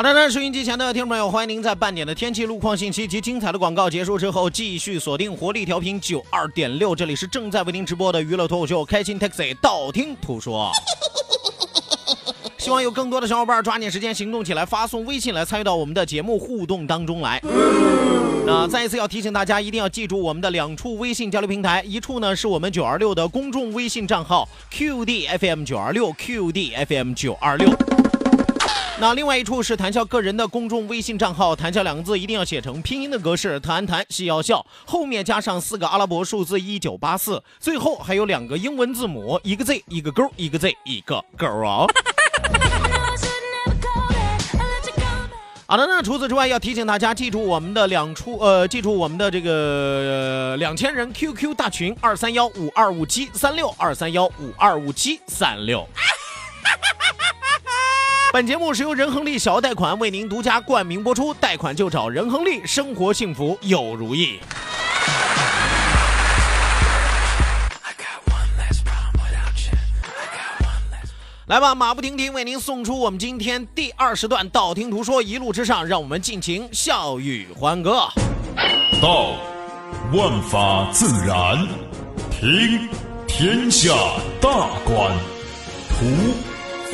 [0.00, 10.72] 好的，那收音机前的听众朋友，欢迎您在半点的天气、路况信息及精彩的广告结束之后，继续锁定活力调频九二点六，这里是正在为您直播的娱乐脱口秀《开心 Taxi》，道听途说。
[12.56, 17.38] 希望有更多的小伙伴抓紧时间行动起来，发送微信来参与到我们的节目互动当中来。
[18.46, 27.68] 那再一次要提醒大家，一定要记住我们的两处微信交流平台，一处呢是我们九二六的公众微信账号 QDFM 九二六 QDFM 九二六。
[29.00, 41.86] 那另外一处是谈笑个人的公众微信账号，谈笑两个字一定要写成拼音的格式，谈谈戏要笑，后面加上四个阿拉伯数字一九八四，最后还有两个英文字母，一个 Z 一个勾，一个 Z 一个勾哦。
[45.66, 55.88] 好的，那除此之外，要提醒大家记住我们的两处，呃，记住我们的这个两千人 QQ 大群二三幺五二五七三六二三幺五二五七三六。
[58.32, 64.38] 本节目是由仁恒利小额贷款为您独家冠名播出，贷款就找仁恒利，生活幸福有如意。
[71.46, 78.06] 来吧，马不停蹄为您送出我们今天第二十段道听途说，一路之上，让我们尽情笑语欢歌。
[79.02, 79.32] 道，
[80.12, 81.66] 万法自然；
[82.30, 82.88] 听，
[83.26, 83.92] 天下
[84.40, 85.10] 大观；
[85.88, 86.29] 图。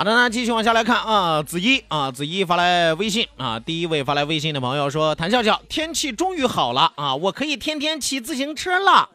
[0.00, 9.10] 好的，那继续往下来看啊，子怡啊，子怡发来微信啊，第一位发来微信的朋友说：“谭笑笑，天气终于好了啊，我可以天天骑自行车了。”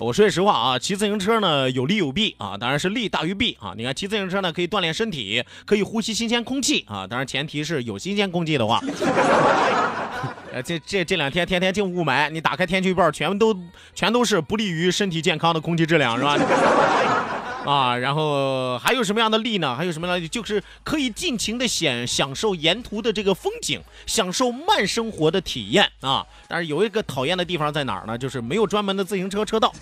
[0.00, 3.74] 我说句实话啊，骑自行车呢有利有弊啊，当然是利大于弊啊。
[3.76, 8.80] 你看骑自行车呢可以锻炼身体，可以呼吸新鲜空气啊，当然前提是有新鲜空气的话。
[10.64, 13.54] 这这这两天天天进雾霾，你打开天气预报，全都
[13.94, 16.38] 全都是不利于身体健康的空气质量，是吧？
[17.68, 19.74] 啊，然后还有什么样的利呢？
[19.74, 20.28] 还有什么呢？
[20.28, 26.24] 就是可以尽情的享享受沿途的这个风景，享受慢生活的体验啊。
[26.46, 28.18] 但是有一个讨厌的地方在哪儿呢？
[28.18, 29.72] 就是没有专门的自行车车道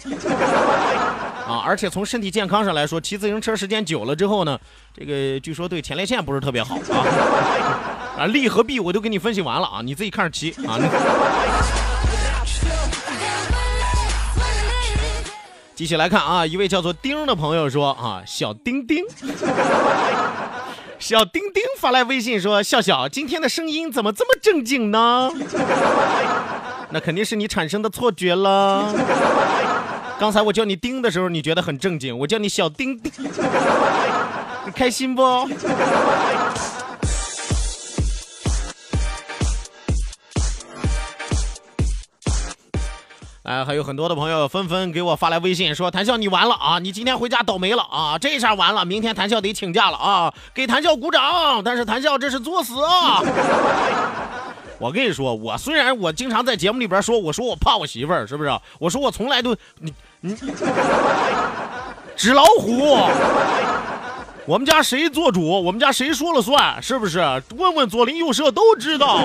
[1.46, 1.62] 啊。
[1.66, 4.58] 而且从身体健康上来说，骑自行车时间久了之后呢，
[4.96, 8.16] 这个据说对前列腺不是特别好啊。
[8.18, 10.78] 啊，利和弊我都给你分析完了啊，你自己看着骑啊。
[15.82, 19.04] 继续来看啊，一位叫做丁的朋友说啊，小丁丁，
[21.00, 25.28] 小丁丁发来微信说，笑笑今天的声音怎么这么正经呢？
[26.90, 28.94] 那肯定是你产生的错觉了。
[30.20, 33.12] 刚才我叫你丁的时候，你觉得很正经，我叫你小丁丁，
[34.64, 35.48] 你开心不？
[43.42, 46.78] 哎，还有很多的朋友纷纷给我发来微信说：“谭笑，你完了啊！
[46.78, 48.16] 你今天回家倒霉了啊！
[48.16, 50.32] 这下完了，明天谭笑得请假了啊！
[50.54, 51.60] 给谭笑鼓掌！
[51.64, 53.20] 但是谭笑这是作死啊！
[54.78, 58.56] 我跟你说，我虽然我经常在节目里边说，我说我怕我媳妇儿，是不是？
[58.78, 60.36] 我说我从来都你你
[62.14, 62.96] 纸老虎，
[64.46, 67.18] 我们家谁做主，我们家谁说了算，是不是？
[67.56, 69.18] 问问左邻右舍都知道。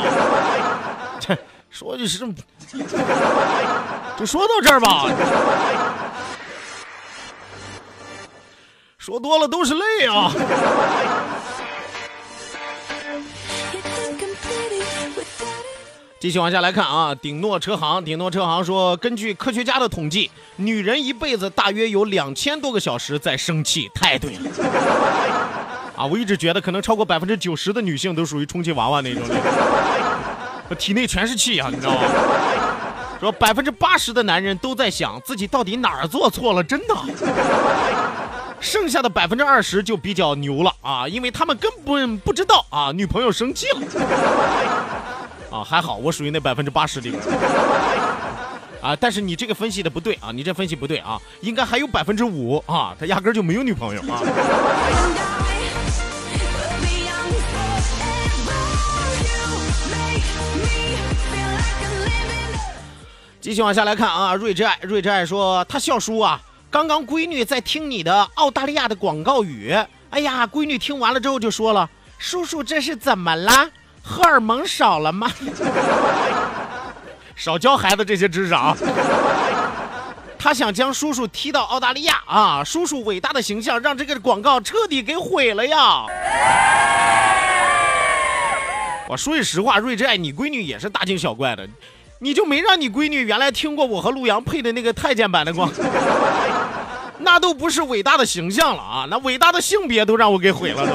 [1.19, 1.38] 切
[1.78, 2.18] 说的是。
[4.18, 5.06] ”就说到这儿吧。
[8.98, 10.34] 说多了都是泪啊。
[16.20, 24.50] 继续往下来看啊，顶诺车行，顶诺车行说，根据科学家的统计，女人一辈子大约有两千多个小时在生气，太对了。
[25.96, 29.24] 啊，我一直觉得可能超过百分之九十的女性都属于充气娃娃那种，
[30.75, 32.00] 体内全是气啊，你知道吗？
[33.19, 36.96] 说百分之八十的男人都在想自己到底哪儿做错了，真的。
[38.60, 43.81] 剩下的百分之二十就比较牛了啊，因为他们根本不知道啊，女朋友生气了。
[45.52, 47.22] 啊，还好我属于那百分之八十里边
[48.81, 54.22] 啊，但是你这个分析的不对啊，你这分析不对啊，应该还有百分之五啊，他压根就没有女朋友啊。
[63.39, 69.74] 继续往下来看啊，睿智爱，睿智爱说他笑叔啊，刚刚闺女在听你的澳大利亚的广告语，
[70.10, 73.69] 哎呀，闺女听完了之后就说了，叔叔这是怎么啦？
[74.04, 75.31] 荷尔蒙少了吗？
[77.36, 78.75] 少教孩子这些知识啊！
[80.40, 82.63] 他想将叔叔踢到澳大利亚啊！
[82.63, 86.06] 叔叔伟大的形象让这个广告彻底给毁了呀！
[89.07, 91.68] 我说句实话，睿智爱你闺女也是大惊小怪的，
[92.19, 95.84] 你就没让你闺女原来听过我和陆阳配的那个太监版的广告？
[97.19, 99.08] 那都不是伟大的形象了啊！
[99.10, 100.94] 那伟大的性别都让我给毁了都。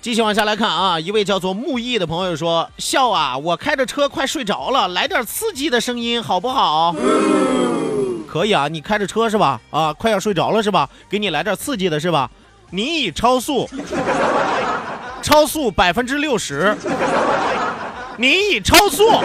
[0.00, 6.92] 继续往下来看啊，一位叫做木易的朋友说：“笑啊，我开着车快睡着了，来点刺激的声音好不好？”
[8.30, 9.60] 可以啊，你开着车是吧？
[9.70, 10.88] 啊，快要睡着了是吧？
[11.08, 12.30] 给你来点刺激的是吧？
[12.70, 13.68] 你已超速，
[15.20, 16.76] 超速百分之六十，
[18.16, 19.20] 你已超速。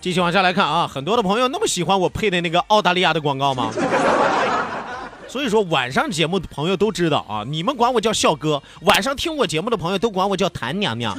[0.00, 3.70] 继续往下来看啊，很多的朋友那么喜欢我配的那个澳大利亚的广告吗？
[5.36, 11.14] 所以说晚上节目的朋友都知道啊，你们管我叫笑哥，晚上听我节目的朋友都管我叫谭娘娘。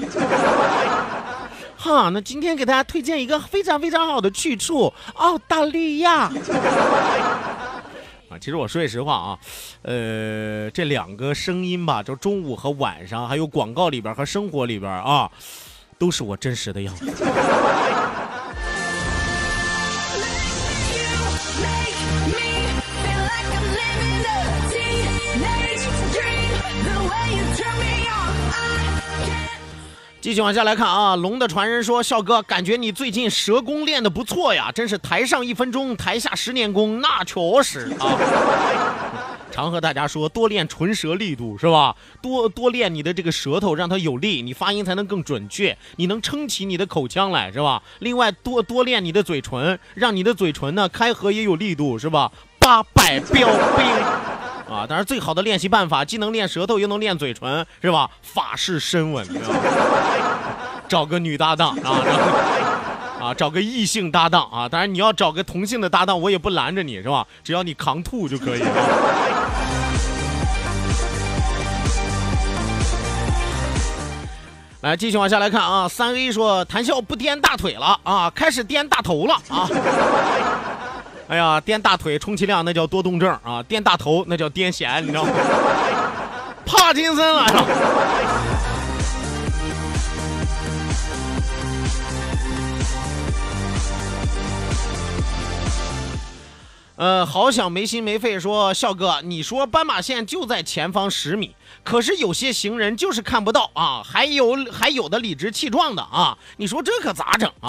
[1.77, 6.31] 哈，那今天给大家推荐一个非常非常好的去处——澳大利亚。
[8.27, 9.37] 啊，其实我说句实话啊，
[9.83, 15.29] 呃，这两个声音吧，就中午和晚上，还有广告里边和生活里边啊，
[15.99, 17.05] 都是我真实的样子。
[30.27, 38.19] 继续往下来看啊，龙的传人说：“笑哥，感觉你最近蛇功练得不错呀，真是台上一分钟，台下十年功，那确实啊。
[39.49, 41.95] 常和大家说，多练唇舌力度是吧？
[42.21, 47.81] 多多练你的这个舌头，让它有力，你发音才能更准确，你能撑起你的口腔来是吧？
[47.99, 52.29] 另外，多多练你的嘴唇，让你的嘴唇呢开合也有力度是吧？
[52.67, 53.47] 八百标
[53.77, 53.87] 兵。”
[54.69, 58.09] 啊，当然，最好的练习办法，既能练舌头，又能练嘴唇，是吧？
[58.21, 59.25] 法式深吻，
[60.89, 62.03] 找个女搭档啊，
[63.21, 64.67] 啊，找个异性搭档啊。
[64.67, 67.25] 当然，你要找个同性的搭档，我也不拦着你，是吧？
[67.41, 68.61] 只要你扛吐就可以。
[74.81, 75.87] 来，继续往下来看啊。
[75.87, 79.69] 三 A 说，谈笑不颠大腿了啊，开始颠大头了啊。
[81.27, 85.31] 哎呀，颠大腿充其量那叫多动症啊，颠大头那叫癫痫，你知道吗？
[86.65, 87.65] 帕金森来了。
[96.95, 101.53] 呃，好想没心没肺说，笑哥，你说斑马线就在前方十米，
[101.83, 107.67] 可是有些行人就是看不到啊，还有还有的理直气壮的啊，你说这可咋整啊？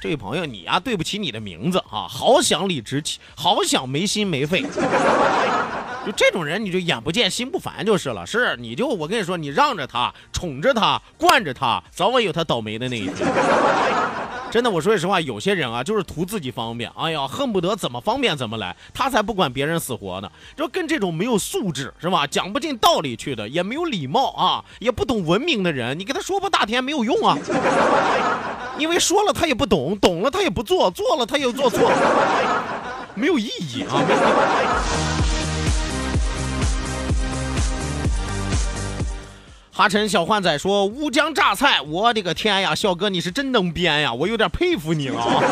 [0.00, 2.08] 这位朋友，你呀，对不起你的名字啊！
[2.08, 8.26] 好想理直气，好想没心没肺，就这种人，你就眼不见心不烦就是了。
[8.26, 13.28] 是，你就我跟你说，你让着他，宠着他，惯着他，早晚有他倒霉的那一天。
[14.52, 20.28] 真的，我说句实话，有些人啊，就是图自己方便，哎呀，恨不得怎么方便怎么来，他才不管别人死活呢。
[20.56, 27.38] 就跟这种没有素质是吧，讲不进道理去的，也没有礼貌啊，也不懂文明的人，你跟他说破大天没有用啊，
[28.76, 31.88] 因为说了他也不懂，懂了他也不做，做了他又做错，
[33.14, 34.02] 没有意义啊。
[39.80, 45.42] 哈晨小焕仔说乌江榨菜，我的个天呀，笑哥你是真能编呀，我有点佩服你了啊。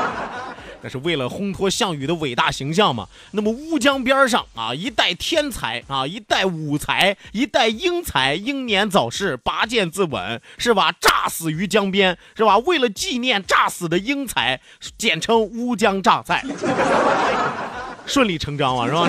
[0.80, 3.06] 那是为了烘托项羽的伟大形象嘛？
[3.32, 10.90] 那么乌江边上啊，一代天才啊，一代武才，一代英才，英年早逝，拔剑自刎，是吧？
[10.98, 12.56] 炸死于江边，是吧？
[12.56, 14.58] 为了纪念炸死的英才，
[14.96, 16.42] 简称乌江榨菜，
[18.06, 19.06] 顺理成章嘛，是吧？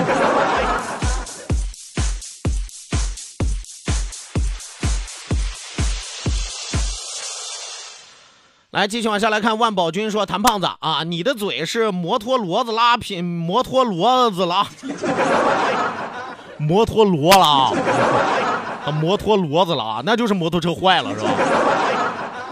[8.78, 9.58] 来，继续往下来看。
[9.58, 14.68] 万宝军说：“谭胖子啊，你的嘴是摩托骡子拉品，摩托骡子了，
[16.58, 21.30] 摩托罗了啊，摩托骡子了，那就是摩托车坏了是吧？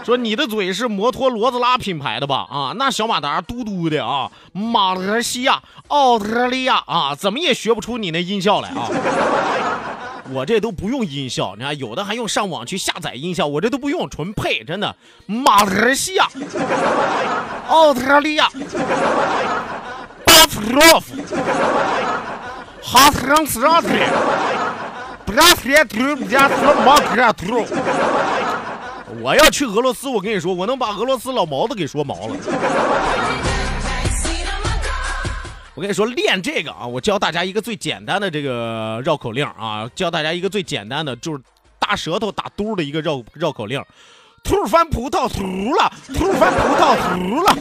[0.03, 2.45] 说你的嘴是摩托骡子拉品牌的吧？
[2.51, 8.89] 啊，那小马达嘟嘟的啊，马来西亚、澳大利亚啊，怎么也学不出你那音效来啊。”
[10.33, 14.95] 我这都不用音效，你看有的还用上网去下载音效，我这都不用，纯配，真的。
[15.25, 16.27] 马来西亚、
[17.67, 18.49] 澳大利亚、
[20.25, 21.15] 巴夫洛夫、
[22.81, 23.87] 哈斯朗斯拉特、
[25.25, 26.55] 布拉斯列图、加斯
[26.85, 27.65] 马克图。
[29.21, 32.35] 我要去俄罗斯，我跟你说，我能把俄罗斯老毛子给说毛了。
[35.77, 41.39] 我跟你说，练这个啊，我教大家一个最简单的这个绕口令啊，教大家一个最简单的，就是
[41.77, 43.79] 大舌头打嘟的一个绕绕口令。
[44.43, 47.55] 兔翻葡萄吐了，兔翻葡萄吐了，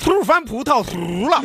[0.00, 1.42] 兔翻葡萄吐了。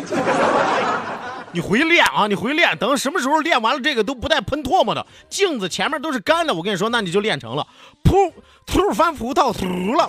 [1.52, 7.66] 你回练啊，你回练，等什么时候练完了这个都不带喷唾沫的，镜子前面都是干的，我跟你说，那你就练成了。
[8.04, 8.32] 噗，
[8.68, 10.08] 兔翻葡萄吐了，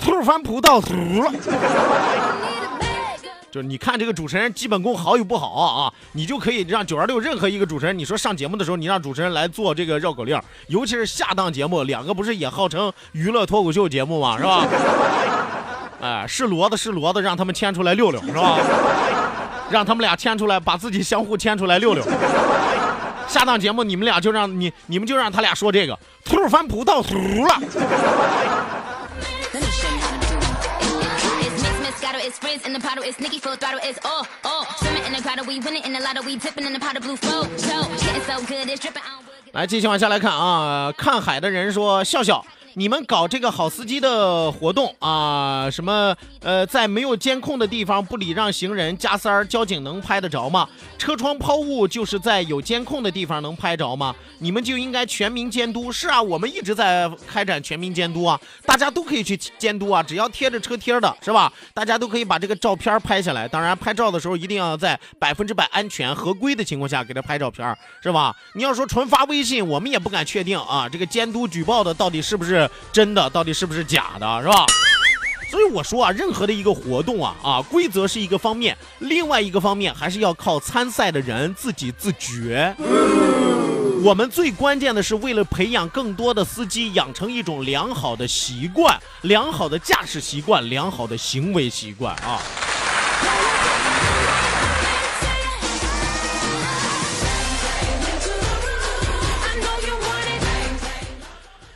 [0.00, 1.32] 兔翻葡萄吐了。
[3.54, 14.36] 就是你看这个主持人基本功好与不好啊，你就可以让九二六任何一个主持人，你说上节目的时候，你让主持人来做这个绕口令，尤其是下档节目，两个不是也号称娱乐脱口秀节目嘛？
[14.38, 14.66] 是吧？
[16.00, 18.58] 哎，是骡子是骡子，让他们牵出来溜溜，是吧？
[19.70, 22.04] 让他们俩牵出来，把自己相互牵出来溜溜。
[23.28, 27.60] 下档节目你们俩就让你你们就让他俩说这个兔翻葡萄熟了。
[39.53, 40.91] 来，继续往下来看啊！
[40.97, 42.45] 看海的人说：“笑笑。”
[42.76, 45.70] 你们搞这个好司机的活动啊？
[45.70, 50.68] 什么呃，在没有监控的地方不礼让行人加塞儿，交警能拍得着吗？
[50.98, 54.12] 车窗抛物就是在有监控的地方能拍着吗？
[54.38, 55.92] 你们就应该全民监督。
[55.92, 61.52] 是啊，我们一直在开展全民监督啊，大家都可以去监督啊，只要贴着车贴的是吧？
[61.72, 63.46] 大家都可以把这个照片拍下来。
[63.46, 68.34] 当然，拍照的时候一定要在百分之百安全合规的情况下给他拍照片，是吧？
[68.54, 72.63] 你要说纯发微信，我们也不敢确定啊，这个监督举报的到底是不是？
[72.92, 74.66] 真的到底是不是假的，是吧？
[75.50, 82.74] 所以我说啊，任何的一个活动啊啊，规则是一个方面，另外一个方面还是要靠参赛的人自己自觉。
[84.02, 92.42] 我们最关键的是为了培养更多的司机养成一种良好的习惯、良好的驾驶习惯、良好的行为习惯啊。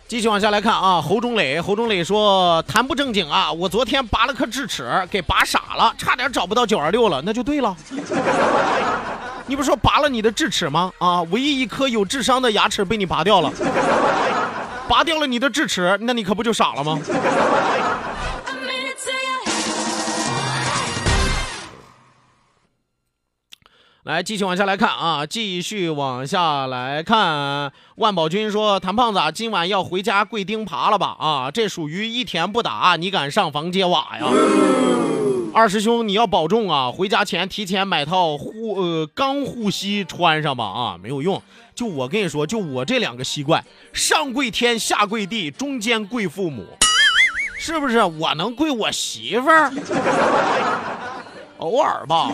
[0.08, 7.76] 继续往下来看啊，侯忠磊，侯忠磊说谈不正经啊，我昨天拔了颗智齿，给拔傻了，差点找不到九二六了，那就对了。
[9.46, 10.90] 你不说拔了你的智齿吗？
[10.96, 13.52] 啊，唯一一颗有智商的牙齿被你拔掉了，
[14.88, 16.98] 拔掉了你的智齿，那你可不就傻了吗？
[24.08, 25.26] 来，继续往下来看啊！
[25.26, 31.14] 继续往下来看，万宝军说：“谭胖子，今晚要回家跪钉耙了吧？
[31.20, 34.26] 啊，这属于一天不打，你敢上房揭瓦呀？
[35.52, 36.90] 二师兄，你要保重啊！
[36.90, 40.64] 回家前提前买套护呃钢护膝穿上吧！
[40.64, 41.42] 啊，没有用，
[41.74, 43.62] 就我跟你说，就我这两个膝盖，
[43.92, 46.64] 上跪天，下跪地，中间跪父母，
[47.58, 48.02] 是不是？
[48.02, 49.70] 我能跪我媳妇儿？
[51.60, 52.32] 偶尔吧。”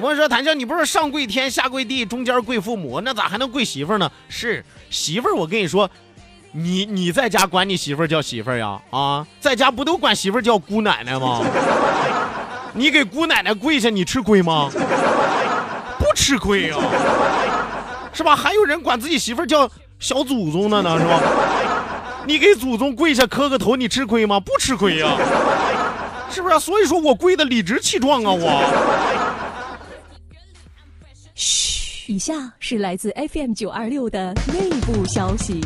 [0.00, 4.08] 我跟你说，谭笑，你不是上跪天下跪地，中间跪父母，那咋还能跪媳妇呢？
[4.28, 5.90] 是媳妇儿，我跟你说，
[6.52, 8.80] 你你在家管你媳妇儿叫媳妇儿呀？
[8.90, 11.42] 啊，在家不都管媳妇儿叫姑奶奶吗？
[12.74, 14.70] 你给姑奶奶跪下，你吃亏吗？
[15.98, 16.76] 不吃亏呀，
[18.12, 18.36] 是吧？
[18.36, 21.20] 还有人管自己媳妇儿叫小祖宗的呢，是吧？
[22.24, 24.38] 你给祖宗跪下磕个头，你吃亏吗？
[24.38, 25.16] 不吃亏呀，
[26.30, 26.60] 是不是？
[26.60, 29.18] 所以说我跪的理直气壮啊，我。
[31.38, 35.60] 嘘，以下是来自 FM 九二六的内部消息。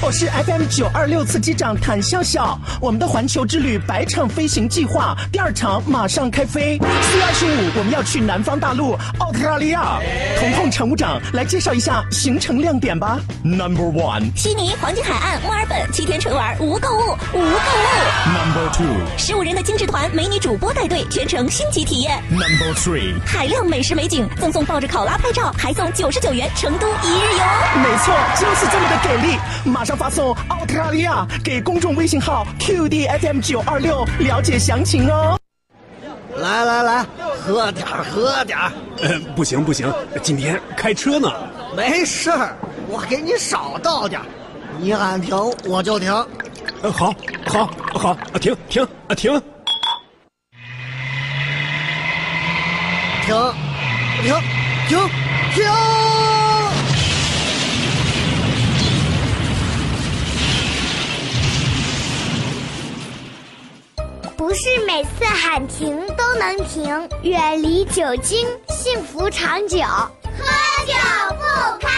[0.00, 6.78] 我是 FM 九二六次机长谭笑笑，我们的环球之旅百场飞行计划第二场马上开飞。
[7.02, 9.98] 四月二十五，我们要去南方大陆澳大利亚。
[10.38, 13.18] 彤彤乘务长来介绍一下行程亮点吧。
[13.42, 17.00] Number one，悉尼黄金海岸墨尔本七天纯玩无购物
[17.34, 17.50] 无购物。
[18.28, 18.86] Number two，
[19.18, 22.22] 十五人的精致团美女主播带队，全程星级体验。
[22.30, 27.82] Number three，海量美食美景，赠送抱着考拉拍照，还送九十九元成都一日游。
[27.82, 29.38] 没错，就是这么的给力！
[29.64, 35.40] 马上发送澳大利亚给公众微信号 QDFM 九二六了解详情哦。
[36.36, 37.06] 来来来，
[37.40, 38.70] 喝点儿喝点儿。
[39.00, 39.90] 呃，不行不行，
[40.22, 41.32] 今天开车呢。
[41.74, 42.54] 没事儿，
[42.86, 44.26] 我给你少倒点儿，
[44.78, 46.12] 你喊停我就停。
[46.82, 47.14] 呃，好，
[47.46, 49.40] 好，好，啊，停停啊，停，
[53.24, 53.34] 停，
[54.22, 54.34] 停，
[54.86, 54.98] 停，
[55.54, 56.07] 停！
[64.48, 69.76] 不是每次喊停都能停，远离酒精，幸福长久。
[69.78, 70.94] 喝酒
[71.36, 71.97] 不开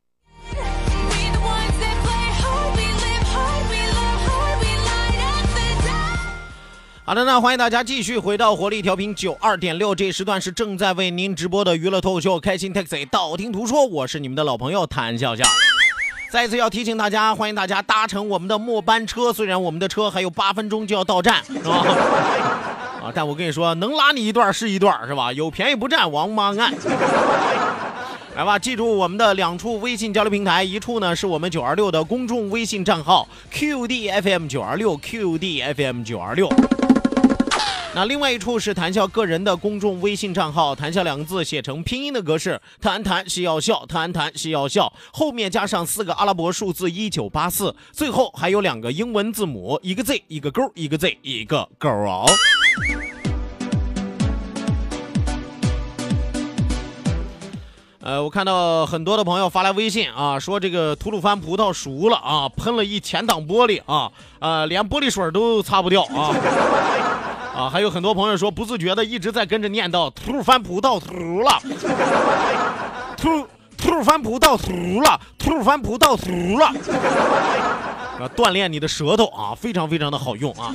[7.03, 15.43] 好的，那欢迎大家继续回到活力调频九二点六，这时段是正在为您直播的娱乐脱口秀《开心 Taxi》，道听途说，我是你们的老朋友谭笑笑。
[16.31, 21.83] 再次要提醒大家，欢迎大家搭乘我们的末班车，虽然我们的车还有八分钟就要到站，是吧？
[23.03, 25.33] 啊，但我跟你说，能拉你一段是一段，是吧？
[25.33, 26.71] 有便宜不占，王八蛋。
[28.35, 36.47] 来吧，记住我们的两处微信交流平台，一处呢是我们九二六的公众微信账号 QDFM 九二六 QDFM 九二六。
[37.93, 52.25] 那另外一处是谈笑个人的公众微信账号，谈笑两个字写成拼音的格式，谈谈是要笑，谈谈是要笑，后面加上四个阿拉伯数字一九八四，最后还有两个英文字母，一个 Z 一个勾，一个 Z 一个勾哦。
[57.99, 66.33] 呃，我看到很多的朋友发来微信啊，说这个吐鲁番葡萄熟了啊，喷了一前挡玻璃啊，呃，连玻璃水都擦不掉啊。
[67.55, 71.61] 啊，还有很多朋友说不自觉的一直在跟着念叨吐鲁番葡萄熟 了，
[73.17, 76.67] 吐吐鲁番葡萄熟了，吐鲁番葡萄熟了，
[78.19, 80.71] 啊，锻炼你的舌头啊，非常非常的好用啊。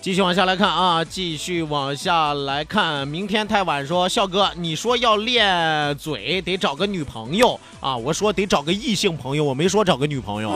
[0.00, 3.06] 继续往下来看啊，继续往下来看。
[3.06, 10.54] 明天太晚说，笑哥，你说要练嘴得找个女朋友啊，我说得找个异性朋友，我没说找个女朋友。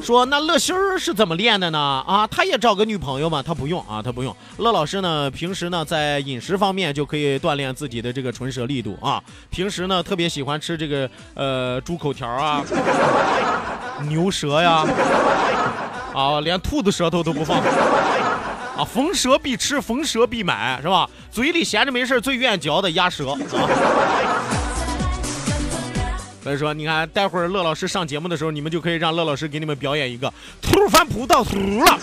[0.00, 1.78] 说那乐心儿是怎么练的呢？
[2.06, 3.42] 啊，他也找个女朋友吗？
[3.42, 4.34] 他不用啊，他不用。
[4.58, 9.20] 乐老师呢，平时呢在饮食方面就可以锻炼自己的这个唇舌力度啊。
[9.50, 12.64] 平时呢特别喜欢吃这个呃猪口条啊、
[14.08, 14.84] 牛舌呀，
[16.16, 17.58] 啊，连兔子舌头都不放。
[18.76, 21.08] 啊，逢蛇必吃，逢蛇必买，是吧？
[21.30, 23.38] 嘴里闲着没事最愿嚼的鸭舌啊。
[26.42, 31.98] 所以说，你看，待会儿乐老师上节目的时候，你们就可以让乐老师给你们表演一个吐鲁番葡萄熟了。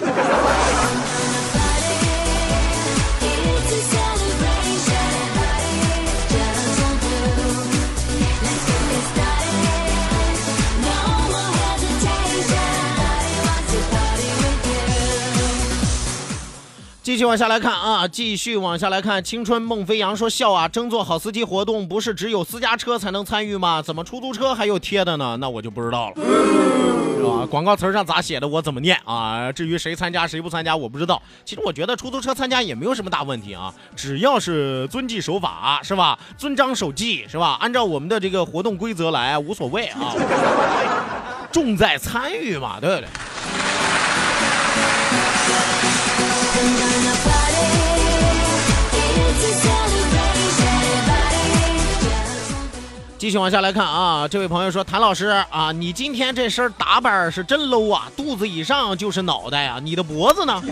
[17.10, 19.24] 继续往下来看啊，继续往下来看。
[19.24, 23.82] 青春梦飞扬说笑啊，争做好司机活动不是只有私家车才能参与吗？
[23.82, 25.36] 怎么出租车还有贴的呢？
[25.41, 26.15] 那我就不知道了，
[27.17, 27.48] 是吧？
[27.50, 29.52] 广告词上咋写的我怎么念啊？
[29.52, 31.19] 至于谁参加谁不参加我不知道。
[31.43, 36.19] 其实我觉得出租车参加也没有什么大问题啊，只要是遵纪守法是吧？
[36.38, 37.58] 遵章守纪是吧？
[37.60, 40.13] 按照我们的这个活动规则来无所谓啊，
[41.52, 43.10] 重在参与嘛，对不对？
[53.19, 60.63] 继续往下来看啊，这位朋友说：“谭老师啊，你今天这身打扮是真 low 啊，肚子以上就是脑袋啊， 你的脖子呢？”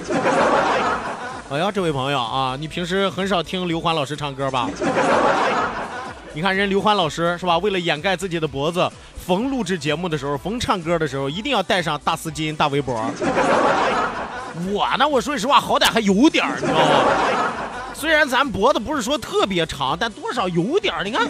[1.52, 4.70] 哎呀，这位朋友啊，你平时很少听刘欢老师唱歌吧？
[6.32, 7.58] 你看人刘欢老师是吧？
[7.58, 8.90] 为了掩盖自己的脖子，
[9.26, 12.96] 逢录制节目的时候，逢唱歌的时候，一定要带上大丝巾、大围脖。
[14.72, 16.88] 我呢，我说实话，好歹还有点儿，你知道吗？
[18.00, 21.04] 虽然咱脖子不是说特别长，但多少有点儿。
[21.04, 21.28] 你看，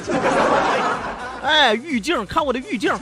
[1.42, 2.94] 哎，玉镜，看我的玉镜。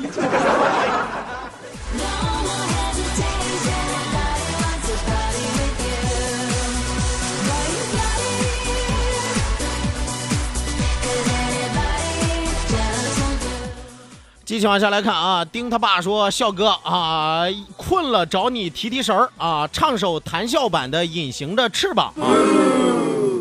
[14.45, 22.27] 继续往下来看啊，丁他爸说：“笑哥啊，困了找你提提神儿啊，唱首谈笑版的《隐形的翅膀》啊，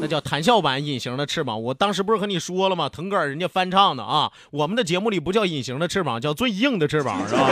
[0.04, 1.56] 那叫谈笑版《隐形的翅膀》。
[1.58, 2.90] 我当时不是和你说了吗？
[2.90, 7.48] 腾格尔人家翻唱的啊，我们的节目里不叫隐形的翅膀，叫最硬的翅膀，是吧？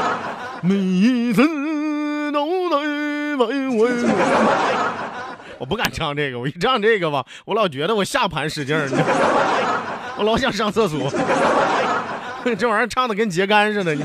[0.64, 1.42] 每一次
[2.32, 4.08] 都来问问。
[5.58, 8.88] 我不敢唱这个，我一唱这个吧，我老觉得我下盘使劲儿，
[10.16, 11.12] 我老想上厕所。
[12.58, 14.02] ”这玩意儿唱的跟秸秆似的，你。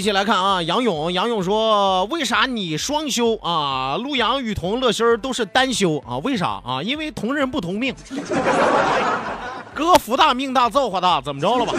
[0.00, 3.98] 继续来看啊，杨勇，杨勇说：“为啥你双休啊？
[3.98, 6.16] 陆阳、雨桐、乐心儿都是单休啊？
[6.24, 6.82] 为啥啊？
[6.82, 7.94] 因为同人不同命。
[9.74, 11.74] 哥福大命大造化大，怎么着了吧？”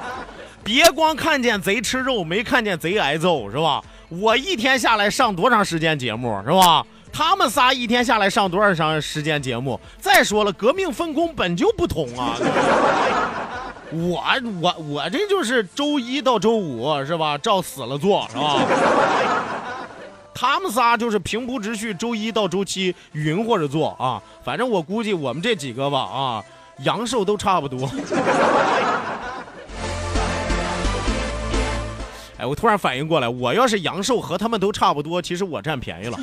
[0.64, 3.82] 别光看见贼吃肉，没看见贼挨揍，是吧？
[4.08, 6.82] 我一天下来上多长时间节目，是吧？
[7.12, 9.78] 他们仨一天下来上多少长时间节目？
[10.00, 12.34] 再说了，革命分工本就不同啊！
[13.92, 14.22] 我
[14.60, 17.36] 我我这就是周一到周五，是吧？
[17.36, 18.60] 照死了做，是吧？
[20.32, 24.22] 他们仨就是平铺直叙，周一到周七匀或者做啊。
[24.44, 26.44] 反正我估计我们这几个吧，啊，
[26.84, 27.90] 阳寿都差不多。
[32.38, 36.18] 哎，我突然反应过来，我要是阳寿和他们都差不多，其实我占便宜了。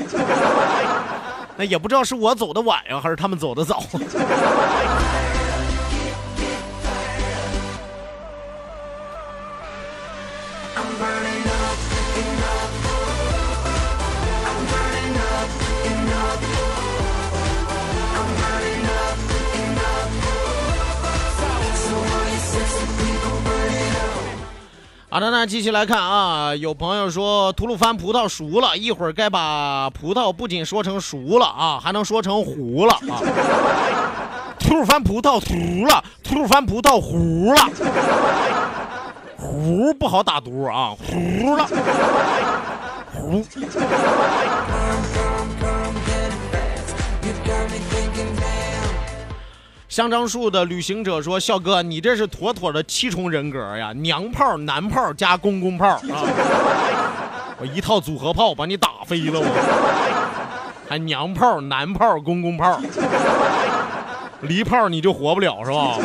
[1.57, 3.83] 那也不知道是我走的晚呀，还是他们走的早。
[25.17, 33.17] 好的，那继续来看啊，有朋友说吐鲁番葡萄熟了，一会儿该把葡萄不仅说成熟了啊，还能说成糊了啊。
[34.61, 37.67] 吐鲁番葡萄熟了，吐鲁番葡萄糊了，
[39.37, 41.67] 糊不好打读啊，糊了，
[43.15, 43.43] 糊。
[49.97, 56.21] 香樟树的旅行者说：“笑哥，你这是妥妥的七重人格呀，娘炮、男炮加公公炮啊！
[57.57, 62.79] 我一套组合炮把你打飞了，我还娘炮、男炮、公公炮，
[64.41, 65.97] 离炮你就活不了是吧？”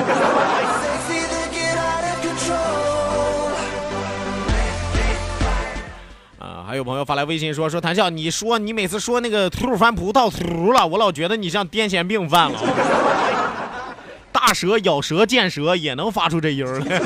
[6.41, 12.59] 啊，还有朋友发来微信说：“说谭笑，你说你每次说那个吐鲁番葡萄秃了，我老觉得你像癫痫病犯了。”
[14.53, 17.01] 大蛇咬蛇见蛇也能发出这音儿来。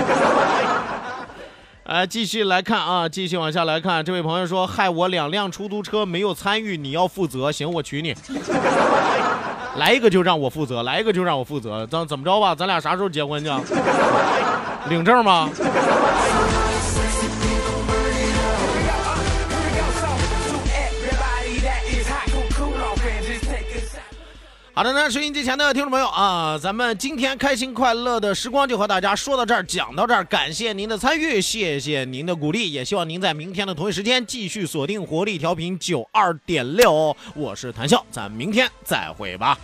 [1.86, 4.04] 哎，继续来看啊，继续往下来看。
[4.04, 8.12] 这位朋友说：“害我两辆出租车没有参与，你要负责。”行，我娶你。
[9.78, 11.86] 来一个就让我负责，来一个就让我负责。
[11.86, 12.52] 咱怎么着吧？
[12.52, 13.48] 咱俩啥时候结婚去？
[14.88, 15.48] 领证吗？
[24.76, 39.58] 好的那，收音机前的听众朋友啊，咱们今天开心快乐的时光就和大家说到这儿，讲到这儿，感谢您的参与，谢谢您的鼓励，也希望您在明天的同一时间继续锁定活力调频九二点六，我是谭笑，咱明天再会吧。